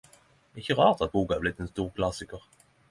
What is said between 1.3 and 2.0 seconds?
er blitt ein stor